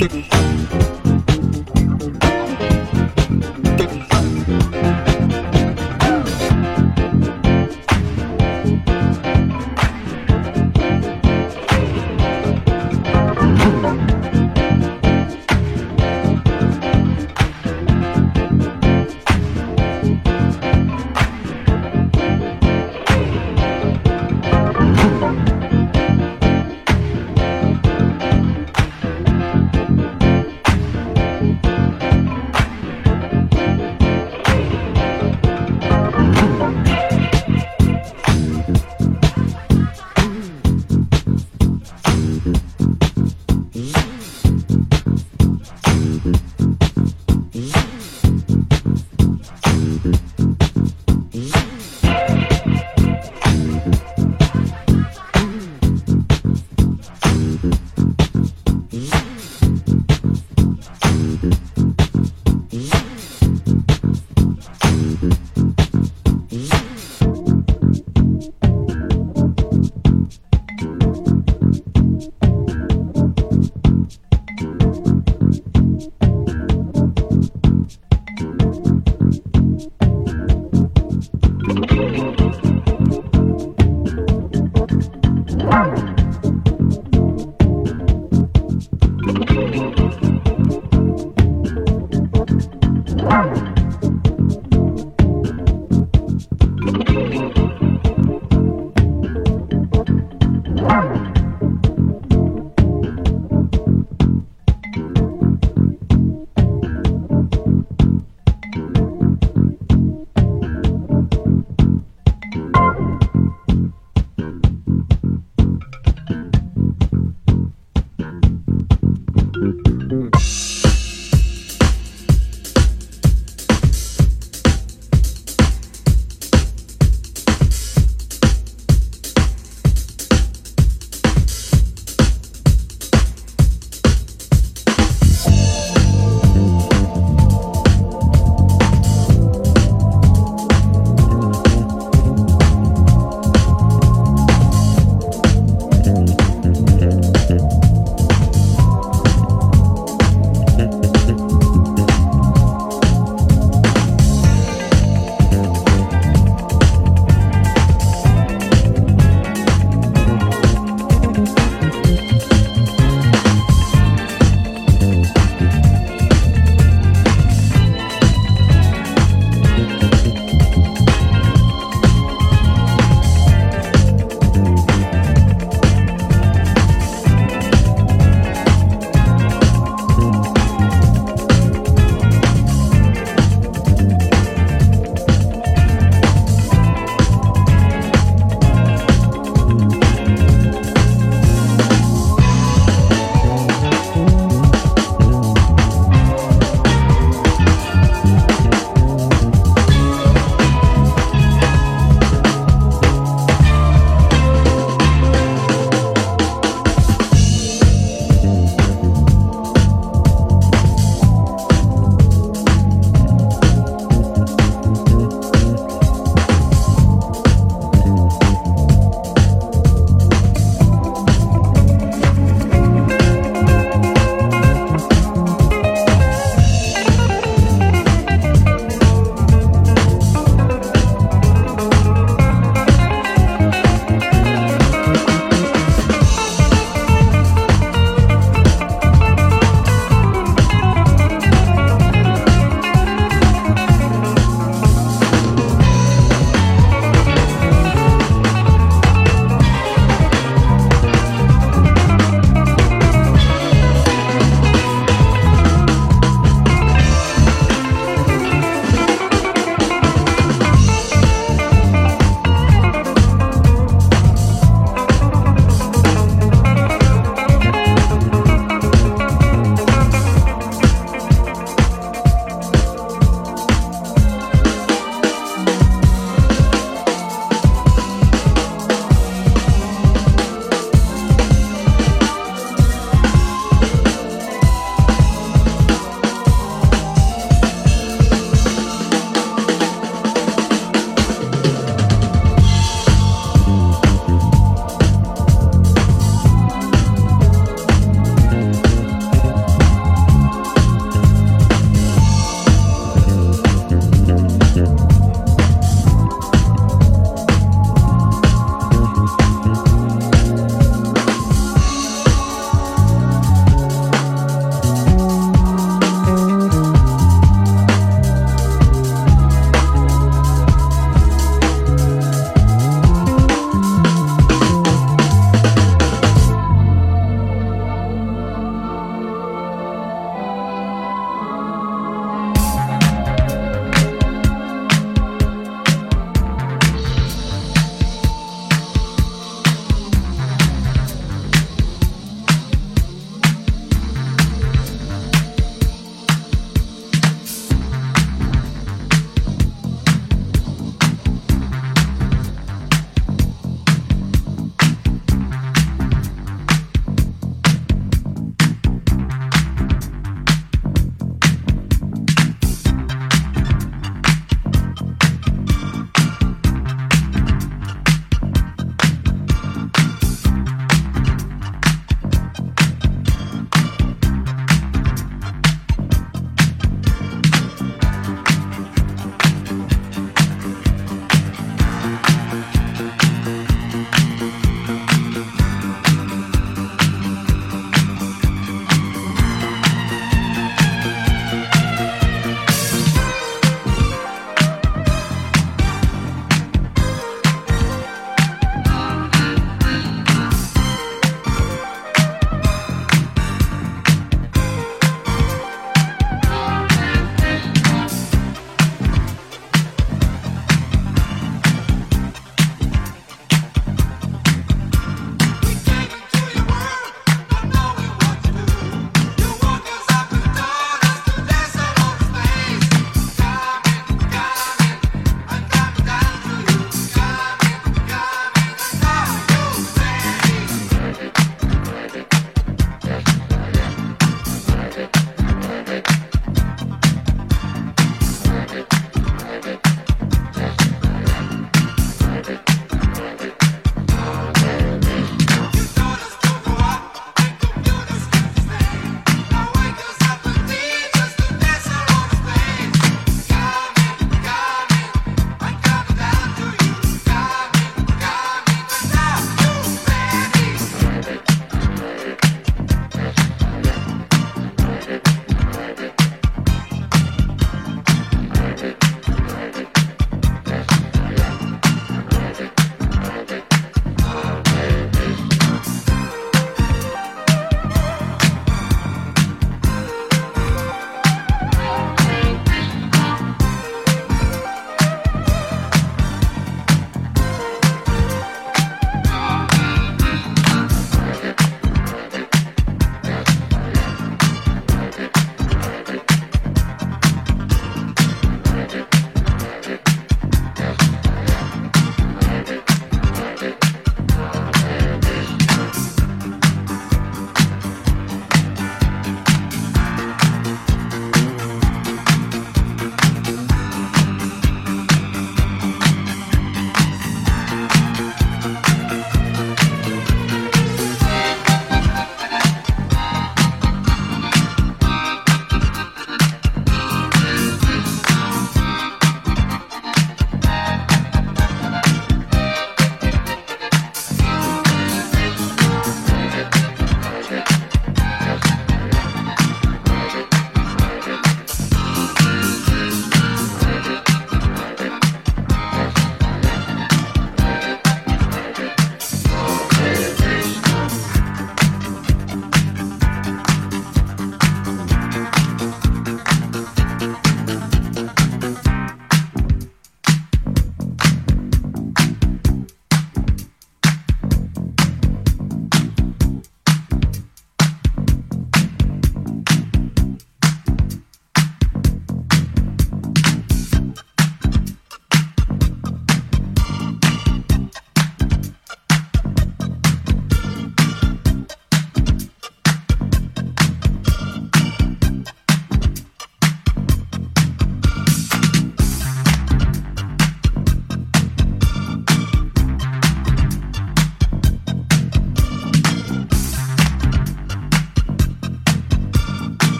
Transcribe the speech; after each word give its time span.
couldn't 0.00 0.29